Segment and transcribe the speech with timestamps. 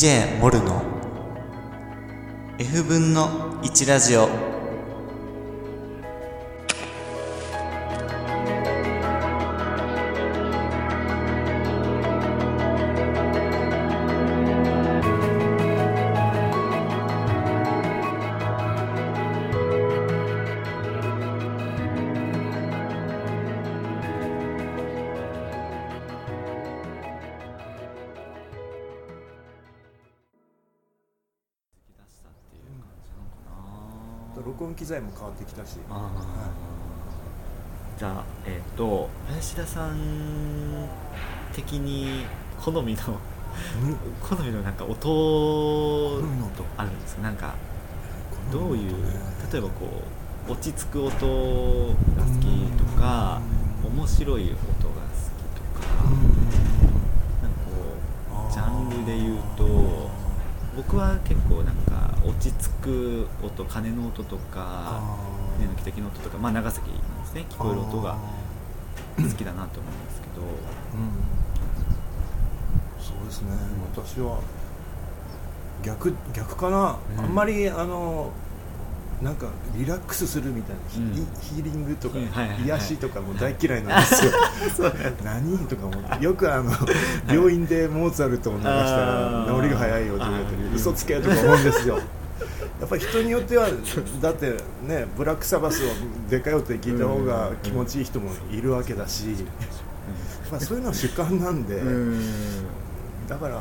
[0.00, 0.82] DJ モルの
[2.58, 4.49] F 分の1ラジオ。
[34.70, 35.78] 音機材も変わってきたし
[37.98, 39.96] じゃあえっ、と林田さん
[41.52, 42.24] 的に
[42.56, 43.00] 好みの
[44.22, 46.22] 好みのなんか音
[46.76, 47.56] あるんですかなんか
[48.52, 48.92] どういう
[49.52, 50.04] 例えばこ
[50.48, 51.26] う落ち着く音が好
[52.38, 52.46] き
[52.78, 53.40] とか
[53.82, 54.60] 面白い音が好
[55.36, 56.04] きとか
[57.42, 60.10] なんかこうジャンルで言うと
[60.76, 65.00] 僕は結構なんか落ち着く音鐘の音とか
[65.56, 67.46] 船の汽笛の音とか、まあ、長崎なんですね。
[67.48, 68.18] 聞こえる音が
[69.16, 70.42] 好きだなと思うんですけど。
[70.42, 71.40] うん。
[73.00, 73.50] そうですね。
[73.94, 74.40] 私は
[75.82, 77.24] 逆逆かな、うん。
[77.24, 78.30] あんまりあの
[79.22, 81.14] なんかリラックスするみたいな、ヒうん。
[81.14, 82.16] ヒーリングとか、
[82.64, 84.32] 癒しとかも大嫌いなんですよ。
[85.22, 85.58] 何？
[85.66, 86.24] とか思って。
[86.24, 86.72] よくあの
[87.28, 91.98] 病院でモーツァルトを流したら治りが早いよと言われて嘘つけとか思うんですよ。
[92.80, 93.68] やっぱり人によっては
[94.22, 94.56] だって
[94.88, 95.88] ねブラックサバスを
[96.30, 99.36] でかい音で聞いた方が気持ちいい人もいるわけだし、
[100.50, 102.20] まあ、そういうのは主観なんで、うん。
[103.28, 103.60] だから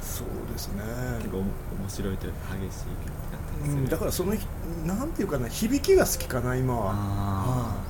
[0.00, 0.82] そうですね。
[1.18, 1.46] 結構面
[1.86, 3.19] 白いというか激しい
[3.64, 4.46] うん、だからそのひ
[4.86, 7.84] なんていうかな響きが好きかな今は、あは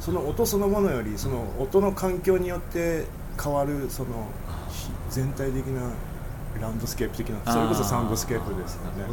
[0.00, 0.02] い。
[0.02, 3.04] その音そのものよりその音の環境によって
[3.42, 4.28] 変わるその
[4.70, 5.90] ひ全体的な
[6.60, 7.52] ランドスケープ的なー。
[7.52, 9.02] それこそサウンドスケープですよね。
[9.02, 9.08] ね、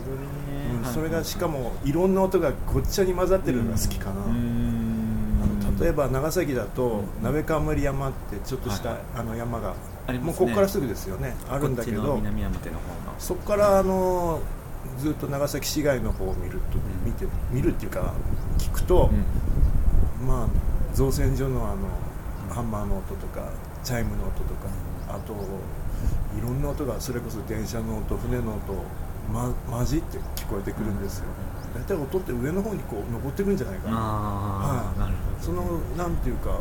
[0.86, 5.42] うん、それがしかもいろんな音がごっちゃに混ざってるのが好きかな、うん。
[5.66, 7.24] あの例えば長崎だとうん。
[7.24, 9.00] 鍋冠山ってちょっとした、はい。
[9.18, 9.74] あの山が
[10.08, 10.20] ね。
[10.20, 11.36] もうここからすぐですよね。
[11.50, 13.14] あるんだけど南山手の方の。
[13.20, 14.40] そこからあの
[14.98, 17.06] ずっと長崎市街の方を見ると、うん。
[17.06, 18.14] 見て見るっていうか
[18.58, 19.10] 聞くと、
[20.22, 20.28] うん。
[20.28, 20.48] まあ
[20.94, 21.88] 造船所のあの
[22.50, 23.50] ハンマーの音とか
[23.84, 24.70] チャイムの音とか
[25.10, 25.34] あと
[26.38, 28.84] いろんな音がそれこそ電車の音船の音
[29.32, 31.26] ま混じって聞こえてくるんですよ、
[31.74, 33.98] 大体音って上の方にこう登ってくるんじゃないかな。
[33.98, 35.00] はい。
[35.00, 36.60] なるほど、そのなんていうかこ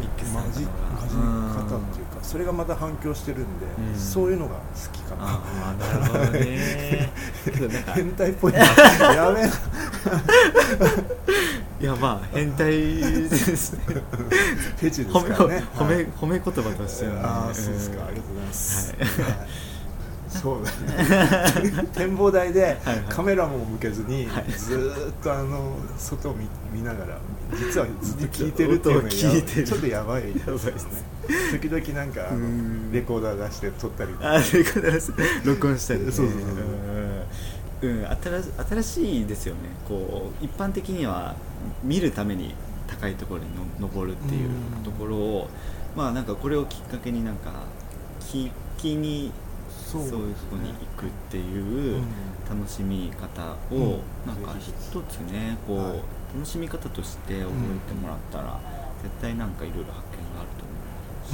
[0.00, 3.98] う混じ混じり方っていうかそれがまた反響してるんで、うん。
[3.98, 4.60] そういうのが好
[4.92, 5.24] きかな。
[5.24, 5.40] あ
[5.70, 7.12] あなるほどね。
[7.94, 8.58] 変態っぽいな。
[9.14, 9.48] やめな。
[11.80, 13.80] いやまあ変態ですね。
[13.86, 15.64] フェチですからね。
[15.76, 16.06] 褒めはい。
[16.06, 17.20] 褒め言葉としてはね。
[17.22, 19.08] ああそうですか、んありがとうございます、はい。
[19.22, 19.73] はい
[20.40, 20.70] そうだ
[21.04, 21.88] ね。
[21.94, 22.76] 展望台で
[23.08, 24.44] カメラも向けずに、はい。
[24.52, 27.18] ずーっとあの外を見見ながら
[27.56, 30.22] 実はずっと聞いてるっていうのがちょっとやばい。
[30.22, 30.80] ですね。
[31.52, 32.92] 時々なんかあのうん。
[32.92, 34.32] レコーダー出して撮ったりとか。
[34.32, 34.92] あれこれ
[35.44, 36.12] 録音したりね。
[36.12, 36.40] そうそう
[37.82, 37.94] そうう。
[37.94, 38.00] ん。
[38.00, 38.06] うん。
[38.06, 39.60] 新し新しいですよね。
[39.88, 41.34] こう一般的には
[41.82, 42.54] 見るために
[42.86, 45.48] 高いところにの登るっていううんところを
[45.96, 47.50] まあなんかこれをきっかけになんか
[48.20, 49.32] 聞きに
[50.02, 52.04] そそうういうところに行くっていううん。
[52.48, 54.28] 楽しみ方をうん。
[54.28, 54.72] なんかぜ一ひ
[55.08, 55.98] つねこう、はい。
[56.34, 57.52] 楽しみ方として覚
[57.86, 58.60] えてもらったら、
[59.02, 60.64] 絶対なんかいろいろ発見があると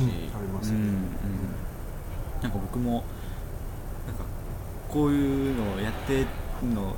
[0.02, 0.38] 思うし、うん。
[0.38, 0.84] ありますよね。
[0.84, 1.00] うんうん。
[2.42, 2.92] なんか僕も
[4.06, 4.24] なんか
[4.88, 6.26] こういうのをやってる
[6.74, 6.94] の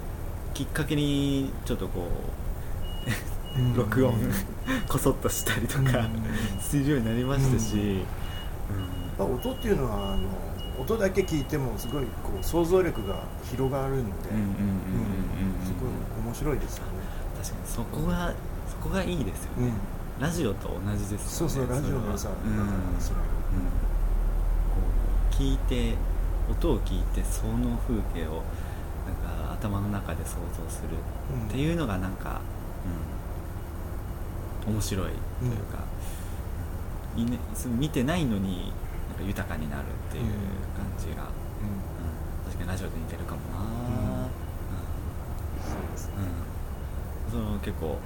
[0.54, 2.06] きっかけにちょっとこ
[3.56, 3.74] ううん。
[3.76, 4.14] 録音
[4.88, 6.02] こそっとしたりとかう
[6.58, 6.60] ん。
[6.60, 8.02] するようになりましたし、
[9.18, 9.34] うん。
[9.34, 10.28] 音っていうのはあの
[10.78, 15.90] 音だけ聞いてもすごいこう想像力が広がるんで、うんうんうんうんうんすごい
[16.24, 16.90] 面白いですよね、
[17.40, 17.66] 確かに。
[17.66, 18.32] そこが
[18.68, 19.72] そこがいいですよね、
[20.20, 21.18] ラジオと同じですよね。
[21.18, 23.22] そうそうラジオのさ、うんだからそれう
[25.30, 25.94] 聞いて
[26.50, 28.42] 音を聞いてその風景を
[29.06, 30.96] なんか頭の中で想像する
[31.48, 32.40] っていうのがなんか、
[34.66, 34.72] うん。
[34.74, 35.78] 面白いというか、
[37.16, 37.36] いね。
[37.78, 38.72] 見てないのに
[39.26, 40.24] 豊かになるっていう
[40.76, 41.80] 感じが、うん。
[42.44, 44.30] 確かにラジオと似てるかもな、うん。
[45.62, 46.14] そうですね。
[47.34, 47.46] うん。
[47.46, 47.98] その結構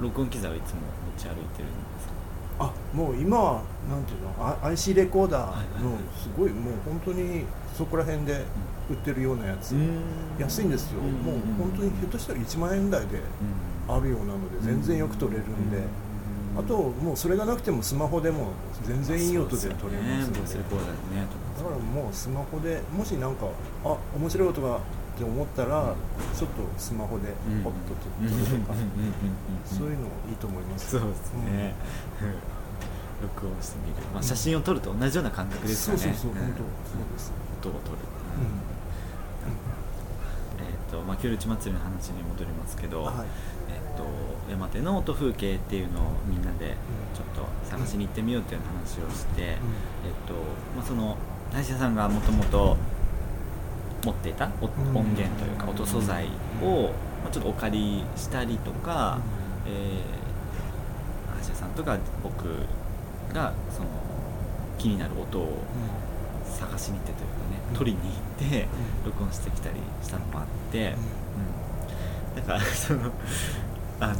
[0.00, 0.80] 録音機材をいつも
[1.16, 2.14] 持ち歩いてるんですか？
[2.60, 4.34] あもう今はなんていうの？
[4.38, 7.44] あ IC レコーダーのすごいもう本当に
[7.76, 8.44] そこら辺で
[8.90, 9.74] 売ってるようなやつ、
[10.38, 11.12] 安いんですよ、うん。
[11.12, 13.94] もう本当にひょっとしたら1万円台でうん。
[13.94, 15.78] あるようなので全然よく撮れるんで、
[16.56, 18.48] あともうそれがなくてもスマホでも
[18.84, 20.46] 全然いい音で撮れますのでね。
[20.46, 23.46] 撮だからもうスマホでもしなんか
[23.84, 24.80] あ面白い音がっ
[25.22, 25.94] て思ったら、
[26.34, 27.28] ちょっとスマホで
[27.62, 28.74] ポッと撮ってとか、
[29.66, 30.98] そういうのいいと思います。
[30.98, 31.74] そうですね、
[33.20, 36.00] 録音してみる、まあ、写真を撮ると同じような感覚ですよね。
[36.00, 36.34] そうそうそう、ん。
[36.34, 36.64] 本当そう
[37.12, 38.00] です、音を撮る、う
[40.58, 43.26] えっ、とまあ旧日祭りの話に戻りますけど、んはい
[44.00, 46.76] と山手の音風景っていうのをみんなで
[47.14, 49.56] ちょっと探しに行ってみようっていう話をして、えっ、
[50.26, 50.34] と
[50.76, 51.16] まあその
[51.52, 52.76] 大志さんがもともと
[54.04, 54.70] 持っていた音
[55.14, 56.26] 源というか音素材
[56.62, 56.90] を、
[57.22, 59.20] まあ、ちょっとお借りしたりとか、
[59.66, 62.46] えー、橋田さんとか僕
[63.34, 63.88] がその
[64.78, 65.62] 気になる音を
[66.44, 67.76] 探しに行ってというかねうん。
[67.76, 68.66] 取りに行って
[69.04, 69.10] うん。
[69.10, 70.94] 録音してきたりしたのもあって、
[72.36, 73.12] うん、だからその
[74.00, 74.14] あの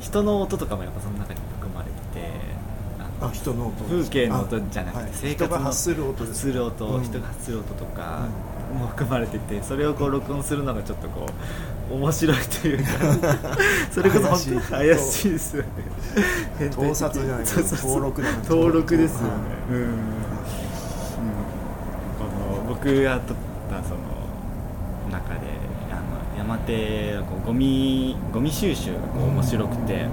[0.00, 2.32] 人の音とかもやっぱその中に含まれてて
[3.20, 5.12] ああ人の音風景の音じゃなくて、はい。
[5.14, 7.04] 生活の人が発する音です発する音、うん。
[7.04, 8.26] 人が発する音とか
[8.76, 11.26] も含まれててそれをこう録音するのがちょっとこ
[11.90, 12.90] う面白いというか
[13.92, 15.68] それこそ本当に怪怪しいですよね。
[16.70, 18.12] 盗撮じゃないけどそうそうそう。
[18.48, 19.28] 登録ですよね。
[19.28, 19.36] は
[19.70, 19.88] うん、うん、
[22.18, 22.24] こ
[22.64, 23.36] の僕が撮っ
[23.70, 24.12] たその
[25.10, 25.40] 中で
[26.36, 30.06] 山手のこうゴミゴミ収集がこう面白くて、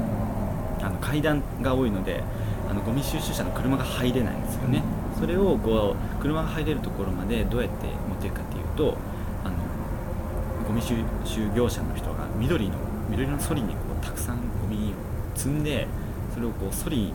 [0.82, 2.24] あの階段が多いので
[2.70, 4.84] あのゴミ収集車の車が入れないんですよね、
[5.20, 8.98] それをこう車が入れるところまでどうやって持っていくかっていうと
[9.44, 9.56] あの
[10.68, 10.96] ゴミ収
[11.26, 12.76] 集業者の人が緑の
[13.10, 15.88] 緑のソリにこうたくさんゴミを積んで
[16.34, 17.12] それをこうソリで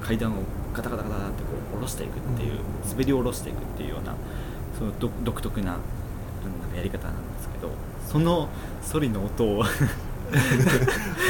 [0.00, 0.42] 階段を
[0.72, 2.58] ガタガタガタってこう下ろしていくっていう
[2.88, 4.14] 滑り下ろしていくっていうような
[4.78, 5.76] その独独特な
[6.60, 7.70] なんかやり方なんですけど
[8.10, 8.48] その
[8.82, 9.64] ソリの音を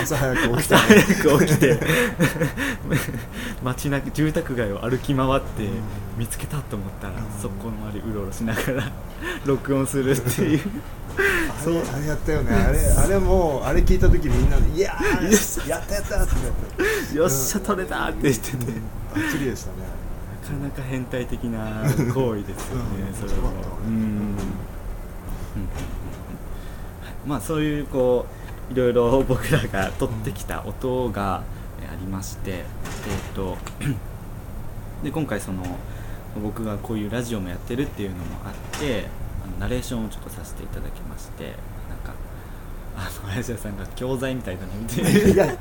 [0.02, 1.80] 朝早く起き朝た早く起きて
[3.62, 5.70] 街中住宅街を歩き回ってうん
[6.16, 7.40] 見つけたと思ったら、うん。
[7.40, 8.92] そこの周りうろうろしながら
[9.44, 10.60] 録音するっていう。
[11.16, 12.54] あれあれやったよね。
[12.54, 16.52] あれあれもうあれ聞いた時みんなで「いやーやったやった!」ってやっ
[17.10, 18.62] たよっしゃ取れたって言ってて、うん。
[19.14, 19.76] バッチリでしたね
[20.44, 21.82] なかなか変態的な
[22.12, 23.28] 行為ですよね、うん。
[23.28, 23.50] それも。
[23.50, 24.36] そうだったうん
[25.56, 25.68] うん。
[27.28, 28.26] まあそういうこ
[28.70, 31.42] ういろいろ僕らが取ってきた音があ
[32.00, 32.64] りまして、えっ
[33.34, 33.56] と
[35.02, 35.62] で今回その
[36.42, 39.06] 僕がこういうラジオもやってるっていうのもあって
[39.44, 41.54] あのナレーションをちょっとさせていただきましてなん
[41.98, 42.14] か
[42.96, 45.52] あの林田さんが教材みたいだなみたいな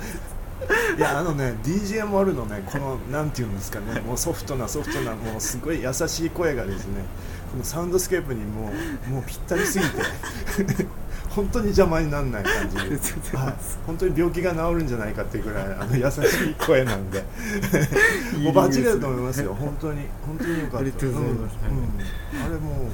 [0.97, 7.03] いやあのね DJMR のねこのなんていうんですかねもうソフトなソフトなもうすごい優しい声がですね
[7.61, 8.71] サウンドスケープにも
[9.07, 9.91] うもうぴったりすぎて
[11.35, 12.81] 本当に邪魔にならない感じで、
[13.37, 13.53] はい、
[13.87, 16.17] 本当に病気が治るんじゃないかっていうぐらいあの優し
[16.51, 17.23] い声なんで。
[18.39, 19.55] もうバッチリだと思いますよ。
[19.59, 20.77] 本当に本当によかった。
[20.79, 21.57] ありがとうございます。
[21.69, 22.39] うん。
[22.39, 22.45] うん。
[22.45, 22.91] あれも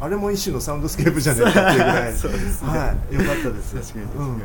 [0.00, 2.14] あれも一種のサウンドスケープじゃないかっていうぐらい。
[2.14, 2.68] そうですね。
[2.68, 3.14] はい。
[3.14, 3.74] よかったです。
[3.74, 4.30] 確かに確かに、うん。
[4.30, 4.40] うん。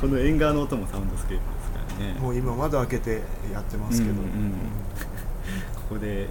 [0.00, 2.20] この縁側の音もサウンドスケープですからね。
[2.20, 3.22] もう今窓開けて
[3.52, 4.52] やってますけど、うんうん。
[5.74, 6.28] ここで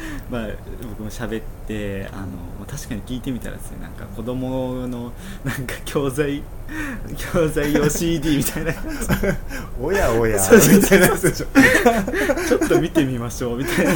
[0.30, 0.48] まあ
[0.82, 5.12] 僕も喋ってあの確かに聞いてみたらですねなんか子供の
[5.44, 6.42] なんか教材
[7.16, 8.72] 教材用 CD みたいな。
[8.72, 8.96] 感 じ
[9.80, 10.38] おやおや。
[10.72, 11.46] みたいなやつでしょ
[12.48, 13.92] ちょっと見てみましょうみたいな、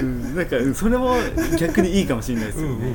[0.00, 1.14] うん、なんかうんそれも
[1.58, 2.94] 逆にいいかもしれないですよね、うんうんうん。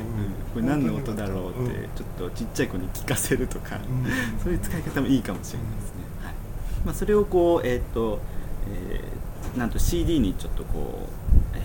[0.53, 4.41] これ何の音だろうって、うんちょっとちっちゃい子に聞かせるとか、うん。
[4.43, 6.33] そういう使い方もいいかもしれないですね、はい。
[6.85, 8.19] まあ、それをこうえーっと、
[8.67, 9.10] えー
[9.55, 11.07] なんと CD にちょっとこ
[11.53, 11.61] う、えー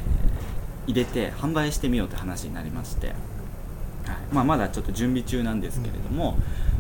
[0.89, 3.17] 入れて販売してみようって話になりまして、はい。
[4.31, 6.39] まあ、まだちょっと準備中なんですけれども、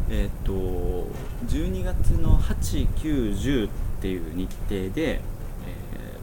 [0.08, 1.08] えーっと
[1.48, 3.70] 12月の8910っ
[4.00, 5.20] ていう日程で、え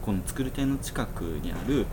[0.00, 1.86] この作る店の近くにある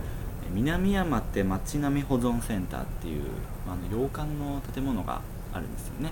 [0.45, 3.23] えー南山手町並み保存センターっていう
[3.67, 5.21] あの洋館の建物が
[5.53, 6.11] あるんですよね、は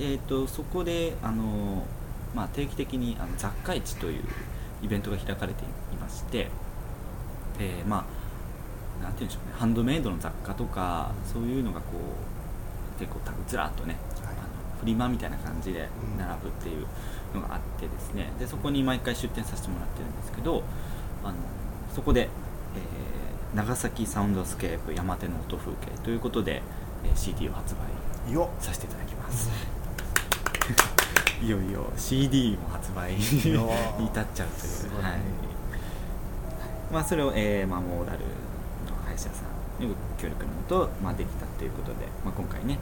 [0.00, 0.02] い。
[0.02, 1.84] えー、とそこであの、
[2.34, 4.24] まあ、定期的にあの雑貨市という
[4.82, 5.66] イベントが開かれてい
[6.00, 6.48] まして、
[7.58, 11.86] えーまあなんて言うんでしょうねハンドメイドの雑貨とかそういうのがこ
[12.96, 14.34] う結構たずらっとね、はい。
[14.34, 16.86] あのフリマみたいな感じで並ぶっていう
[17.34, 20.62] のがあってですねでそこに毎回出店させてもらってるんですけど
[21.22, 21.34] あの
[21.94, 22.28] そこで、えー
[23.54, 26.62] 長崎サウンドスケープ山手の音風景ということで、
[27.04, 27.74] えー CD を発
[28.26, 29.48] 売よさせていただきます、
[31.42, 35.20] いよいよ CD も発売に至っーちゃうという、ねはい。
[36.92, 38.26] まあ、それを、えーまあ、モーダルの
[39.04, 39.42] 林田さ
[39.80, 42.78] んに協力のもと、まあ、できたということで、まあ、今回ね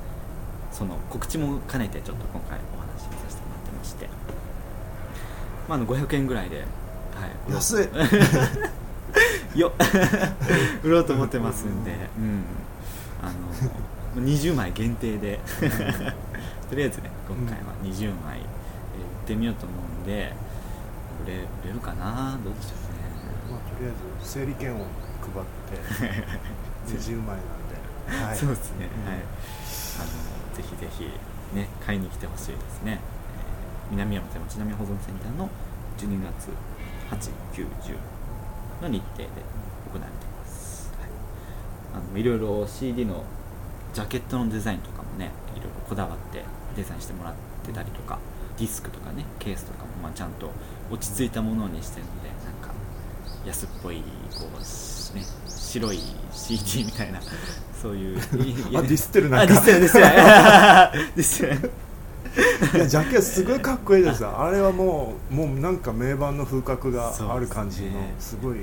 [0.73, 4.08] その告知も兼ねてちょっと今回お話しさせてもらってまして、
[5.68, 6.62] まあ、あの500円ぐらいで、は
[7.49, 7.88] い、安い。
[9.58, 9.73] よ
[10.82, 12.44] 売ろうと思ってますんで、うん、
[13.23, 13.30] あ
[14.20, 15.38] の20枚限定で
[16.75, 20.33] とりあえずね今回は20枚、えー売ってみようと思うんで
[21.25, 22.38] 売れ売れるかな？
[22.45, 22.99] どうでしょうね。
[23.49, 24.85] まあ、とりあえず整理券を
[25.23, 25.78] 配って
[26.93, 29.11] 20枚なんで、はい、そうですね、うん。
[29.11, 29.23] はい。
[29.23, 31.11] あのぜひぜひ
[31.57, 32.99] ね買いに来てほしいですね、
[33.88, 35.49] えー南山手町並保存センターの
[35.97, 36.50] 12月
[37.11, 39.28] 890の日程で
[39.93, 41.11] 行われています、はい、
[41.95, 43.23] あのいろいろ CD の
[43.95, 46.43] ジャケットのデザインとかもねいろいろこだわって
[46.75, 48.19] デザインしてもらってたりとか
[48.59, 50.50] ディスクとかねケースとかもまあちゃんと
[50.90, 52.75] 落ち着いたものにしてるのでなんか
[53.47, 54.02] 安っぽい
[54.33, 55.99] こうしね白い
[56.33, 57.21] CD みたいな
[57.85, 59.52] そういうあディスってるなんか。
[59.54, 61.02] あディスってるディスってる。
[61.16, 61.73] ディスってる。
[62.75, 64.40] いやジャケすごいかっこいいですよ。
[64.40, 68.59] あれはもうもうなんか名盤の風格がある感じのすねすごい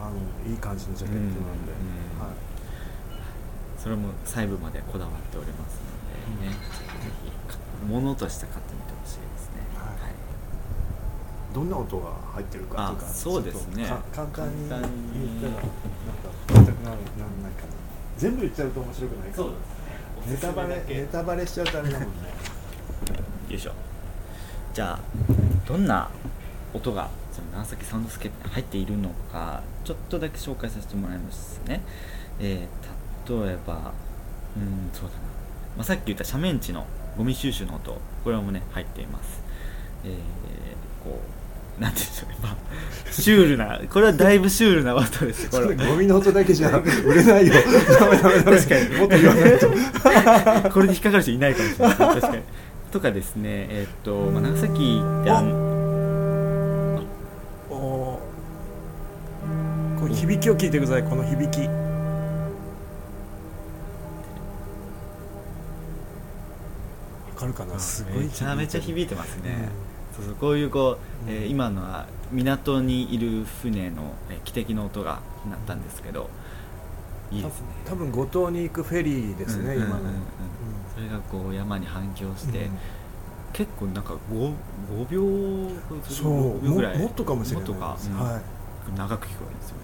[0.00, 2.26] あのいい感じのジャケットなんで、うんうん。
[2.26, 2.36] はい。
[3.78, 5.95] それも細部までこだわっておりますので
[6.40, 6.54] ね、ぜ
[7.22, 9.62] ひ物として買ってみてほしいですね。
[9.74, 10.12] はい。
[11.54, 13.86] どんな音が入ってるかとかあそうですね。
[14.12, 15.68] 簡単に言ったらなんか
[16.54, 17.68] 言いたくなるなんないかな
[18.18, 19.44] 全部言っちゃうと面白くないから。
[19.44, 20.32] そうですね。
[20.32, 22.14] ネタバレネタバレしちゃうとあれだもんね。
[23.48, 23.72] よいしょ。
[24.74, 25.00] じゃあ
[25.66, 26.10] どんな
[26.74, 31.80] 音がその長崎サウンドスケープに入っているのかちょっとだけ紹介させてもらいますね、
[32.38, 32.86] えー
[33.28, 33.92] 例えば
[34.56, 35.20] うんそうだな、
[35.76, 39.40] まあ、さっき言った斜面地のゴミ収集の音これもね入っています。
[40.04, 40.12] えー、
[41.04, 41.20] こ
[41.78, 45.48] うなんて言うんでしょうね、まあ、シュールなこれはだいぶシュールな音です。
[45.52, 47.54] これゴミの音だけじゃ 売れないよ。
[47.98, 48.98] ダメダメダメ確かに。
[48.98, 50.70] もっと言わないと。
[50.70, 51.96] これで引っかかる人いないかもしれない。
[51.96, 52.42] 確かに。
[52.92, 55.76] とかですねえーっと、まあ、長崎ってあの
[60.16, 61.02] 響きを聞いてください。
[61.04, 61.85] この響き
[67.52, 67.78] かるかな。
[67.78, 69.68] すごいめちゃめちゃ響いてますね、
[70.12, 76.28] うそうそうこういうこう、えーうん今のは港にいる船の、えー汽笛の音がなったんですけど
[77.30, 77.66] いいですね。
[77.84, 80.00] 多分五島に行くフェリーですね、今の、
[80.94, 82.78] それがこう山に反響して、うん。
[83.52, 84.54] 結構なんか 5,
[84.90, 85.70] 5秒
[86.08, 88.18] そう5秒ぐらいももっとかもしれないもっとか、うん。
[88.18, 89.82] はい、長く聞こえるんですよね、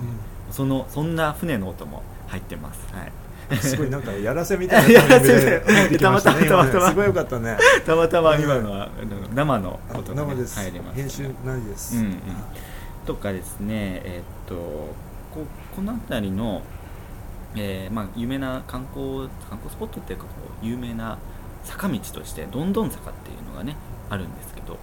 [0.50, 2.94] うそのそんな船の音も入ってます。
[2.94, 3.06] はい。
[3.06, 3.10] ん、
[3.56, 6.88] すごいなんかやらせみたいな タイミングで入ってきましたねたまたまたまたま。
[6.88, 7.56] すごいよかったね。
[7.84, 8.88] たまたま今のは、
[9.34, 12.16] 生のあ音が、ね、生です、入りました、編集ないです、うんうん。
[13.06, 14.54] とかですねえーっと
[15.34, 16.62] ここの辺りの、
[17.56, 20.30] えーまあ、有名な観光観光スポットっていうかこ
[20.62, 21.18] う有名な
[21.64, 23.76] 坂道としてどんどん坂っていうのがね
[24.10, 24.78] あるんですけど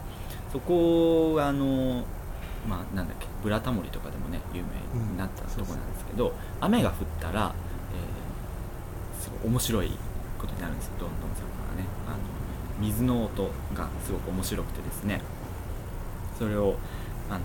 [0.51, 2.03] そこがあの
[2.67, 7.78] まあなんだっけブラタモリとかでもね有名になったところなんですけど、雨が降ったら、えー
[9.29, 9.91] すごい面白い
[10.39, 11.85] ことになるんですよどんどん坂がね。
[12.07, 12.17] あの
[12.79, 13.43] 水の音
[13.75, 15.21] がすごく面白くてですね。
[16.37, 16.77] それを
[17.29, 17.39] あの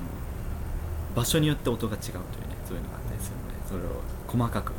[1.14, 2.22] 場所によって音が違うというね
[2.64, 4.72] そういうのがあったりするのでそれを細かく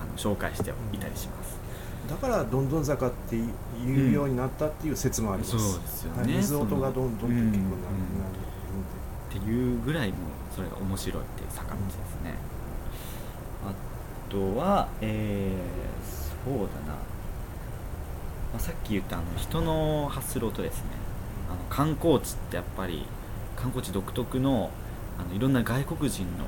[0.00, 1.58] あの紹介していたりします、
[2.08, 3.36] だからどんどん坂って
[3.84, 6.22] 言うようになったっていう説もあります、そうですよね。
[6.22, 7.64] はい水音がどんどんと結構なるうんうん
[9.30, 10.14] っていうぐらいも
[10.54, 12.34] それが面白いっていう坂道ですね、
[13.66, 16.13] あとはえー、
[16.44, 16.96] そうだな、ま
[18.56, 20.82] あ、さっき言ったあの人の発する音ですね
[21.48, 23.06] あの観光地ってやっぱり
[23.56, 24.70] 観光地独特の
[25.18, 26.44] あのいろんな外国人の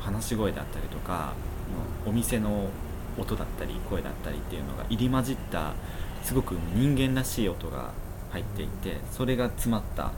[0.00, 1.34] 話し声だったりとか
[2.06, 2.68] お店の
[3.18, 5.74] 音だったり声だったりっていうのが入り混じった
[6.22, 7.90] すごく人間らしい音が
[8.30, 10.12] 入っていてそれが詰まった、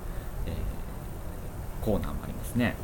[0.46, 0.78] えー
[1.80, 2.74] コーナーもありますね、やっ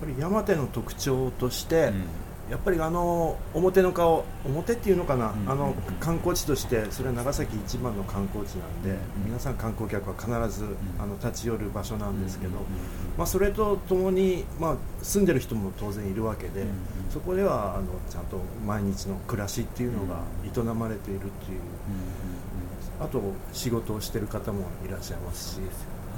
[0.00, 2.04] ぱり山手の特徴として、うん
[2.50, 5.50] やっぱりあの表の顔表っていうのかな、うん。
[5.50, 9.24] あの観光地としてそれは長崎一番の観光地なんで、うん。
[9.26, 10.76] 皆さん観光客は必ず、ん。
[10.98, 12.52] あの立ち寄る場所なんですけど、
[13.16, 16.64] まあ、それとともに、まあ、住んでる人も当然いるわけで、
[17.10, 21.60] そこではあのちゃんと毎日の暮らしっていうのが営まれているっていう、
[23.00, 25.60] あと仕事をしてる方もいらっしゃいますし。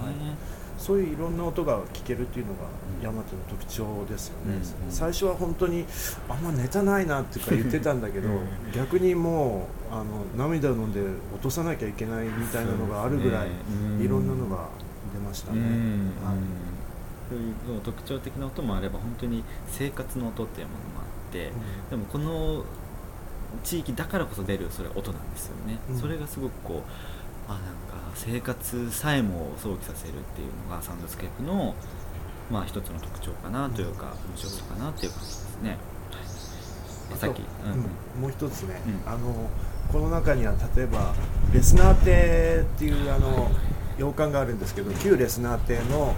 [0.00, 0.14] はい。
[0.14, 0.34] ね
[0.80, 2.60] そういういろんな音が聞けるっていうのが
[2.98, 3.04] うん。
[3.04, 4.62] 山手の特徴ですよね、うんうん。
[4.90, 5.84] 最初は本当に
[6.28, 8.46] あんまネタないなっていうか言ってたんだけど、うん。
[8.74, 10.04] 逆にもうあの
[10.36, 11.00] 涙を飲んで
[11.34, 13.54] 落とさなきゃいけないみたいなのがあるぐらい、ね
[14.04, 14.68] いろんなのが
[15.12, 16.12] 出ましたね、うん。
[16.24, 16.36] はい。
[17.30, 21.52] そういう特徴的な音もあれば本当に生活の音っていうものもあって、
[21.90, 22.64] でもこの
[23.64, 25.98] 地域だからこそ出るそれ音なんですよね、うん。
[25.98, 26.90] それがすごくこう
[27.50, 31.74] あなんか生活さえも想起させるっていうのがサウンドスケープの
[32.50, 35.76] まあ一つの特徴かなというか面白さかなという感じですね、
[37.10, 38.22] はい、さっき、うん。
[38.22, 39.12] もう一つね、うん。
[39.12, 39.50] あの
[39.92, 41.14] この中には例えば
[41.52, 43.50] レスナー亭っていうあの
[43.98, 46.14] 洋館があるんですけど旧レスナー亭の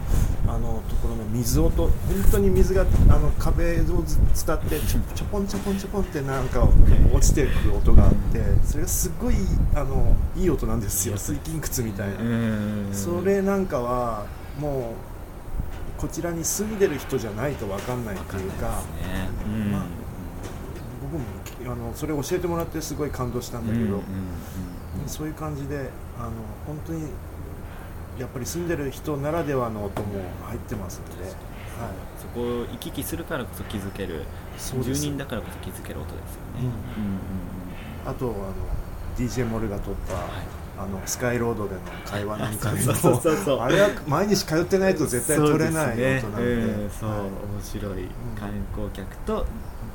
[0.47, 1.91] あのところの水音本
[2.31, 6.69] 当に水があの壁を伝ってちょちょぽんちょぽんちょぽんってなんか
[7.13, 9.35] 落ちてくる音があってそれがすごい
[9.75, 11.17] あのいい音なんですよ。
[11.17, 12.17] 水筋窟みたいな。
[12.19, 12.89] うん。
[12.93, 14.27] それなんかは
[14.59, 14.95] も
[15.99, 18.83] うこちらに住んでる人じゃないと分かんないっていうか
[19.71, 19.87] まあ
[21.01, 24.03] 僕もあのそれ教えてもらってすごい感動したんだけど、
[25.07, 26.31] そういう感じであの
[26.67, 27.07] 本当に
[28.19, 31.33] やっぱり住んでる人ならではの音も入ってますので、はい、
[32.21, 34.25] そこを行き来するからこそ気づける。
[34.59, 36.65] 住人だからこそ気づける音ですよね、うん。
[36.65, 36.77] うんうん
[38.05, 38.55] あとあの
[39.17, 40.25] DJ モルが撮った、はい。
[40.79, 43.57] あのスカイロードでの会話なんかに そうそうそうそう。
[43.59, 46.21] もあれは毎日通ってないと絶対撮れない音なんで。
[46.21, 46.37] そうね。
[46.37, 47.21] うんそう、はい。
[47.21, 47.31] 面
[47.63, 49.47] 白い観光客と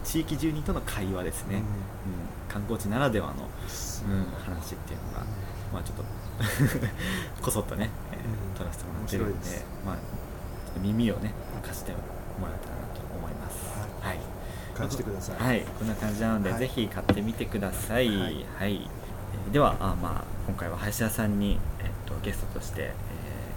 [0.07, 1.63] 地域住人との会話ですね、うん。
[2.51, 5.25] 観光地ならではの、うん、話っていうのが、
[5.73, 6.03] まあちょっと
[7.43, 8.21] こそっとね、えーう
[8.53, 9.65] ん撮らせてもらってるんでです。
[9.85, 9.95] まあ
[10.81, 11.97] 耳をね貸しても
[12.47, 13.57] らえたらなと思います。
[14.01, 14.19] はい、
[14.75, 16.59] 返してください、はい、こんな感じなので、はい。
[16.59, 18.07] ぜひ買ってみてください。
[18.15, 18.33] ははい
[18.75, 18.89] い、
[19.45, 22.93] えーではあ、まあ、今回は林田さんに、えっとゲストとして、え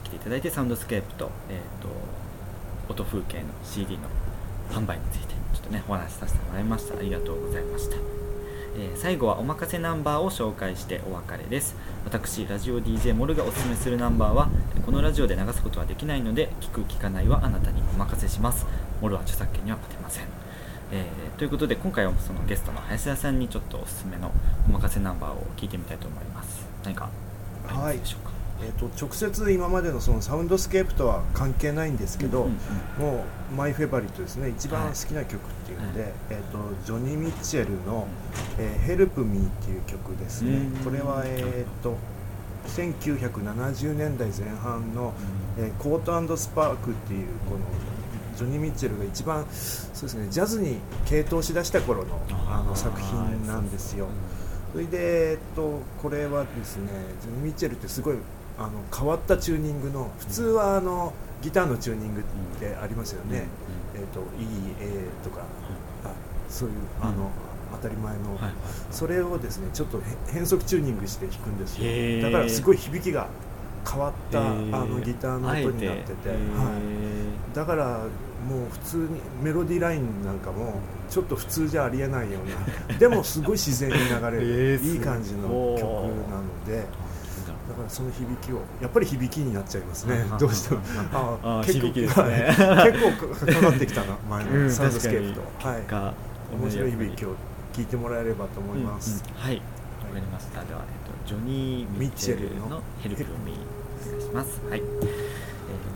[0.05, 1.89] ー来ていただいてサウンドスケープと,、えっと
[2.93, 4.09] 音風景の CD の
[4.71, 6.97] 販売についてちょっとねお話しさせてもらいました。
[6.99, 11.75] ありがとうございました、えー最後はおまかせナンバーを紹介してお別れです。
[12.05, 18.67] 私ラジオ DJ モルがおすすめするナンバーはえこのラジオで流すことはできないので聞く聞かないはあなたにお任せします。
[19.01, 20.25] モルは著作権には勝てません。
[20.93, 24.31] えーということで今回はそのゲストの林田さんにちょっとおすすめの
[24.69, 26.67] おまかせナンバーを聞いてみたいと思います。
[26.85, 27.09] 何か
[27.67, 32.57] ありますでしょうか、えー、と直接今までのそのサウンドスケープとは関係ないんですけど、うんうん
[32.99, 34.49] もう my favorite ですね。
[34.51, 36.13] 一番好きな曲っていうので、はい。
[36.31, 38.07] えー、とジョニー・ミッチェルの
[38.59, 40.85] 「えー、Help Me」っていう曲ですね、うん。
[40.85, 41.97] これは、えー、と
[42.69, 45.13] 1970年代前半の、
[45.59, 47.61] えー Court and Spark っていうこの
[48.37, 54.07] ジョニー・ミッチェルが一番そうですねジャズに傾倒しだした頃のあの作品なんですよ。
[54.73, 56.89] それで、えっと、これはですね
[57.21, 58.17] ジョニー・ミッチェルってすごい
[58.61, 62.25] あの変わったチューニングの普通はあのギターのチューニングっ
[62.61, 63.47] てありますよね、
[63.95, 65.43] えっと EA とか、
[66.05, 66.13] あ
[66.49, 68.53] そういうあの、うん当たり前の、はいはい。
[68.91, 70.01] それをですねちょっとへ
[70.33, 72.23] 変則チューニングして弾くんですよ。
[72.23, 73.29] だからすごい響きが
[73.89, 78.01] 変わったあのギターの音になってて、はい、だから
[78.49, 80.75] もう普通にメロディーラインなんかも
[81.09, 82.41] ちょっと普通じゃありえないよ
[82.89, 84.97] うなでもすごい自然に流れる、 い。
[84.97, 85.91] い感じの曲
[86.29, 86.87] なので
[87.71, 90.27] だからその響きをやっぱり響きになっちゃいますね。
[90.29, 90.81] あ どうしても。
[91.13, 92.25] ああ結構響きですね。
[92.25, 92.93] はい。
[92.93, 96.15] 結構かかかってきたな前 うんのサウンドスケープと、はい、が
[96.61, 97.35] 面白い響きを
[97.73, 99.55] 聞いてもらえればと思います、うんうんはい。
[99.55, 99.65] わか
[100.17, 100.65] りました。
[100.65, 104.61] では、えっと、ジョニー・ミッチェルの「Help Me」お願いします。
[104.69, 105.41] はい、えー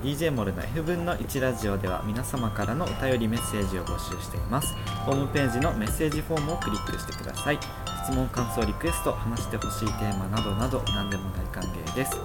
[0.04, 4.74] DJ モルの F 分の1ラジオでは皆様からのお便りメッセージを募集しています。
[5.06, 7.58] ホームページのメッセージフォームをクリックしてください
[8.05, 12.21] 質問感想リクエスト話してほしいテーマなどなど何でも大歓迎です。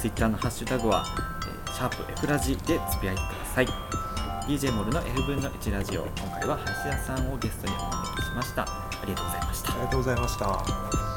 [0.00, 1.04] Twitter のハッシュタグは、
[1.68, 3.66] えシャープ F ラジでつぶやいてください。
[4.46, 8.62] DJ モルの F 分の1ラジオ今回は橋田さんをゲストにお招きしました。
[8.62, 9.72] ありがとうございました。
[9.72, 11.13] ありがとうございました。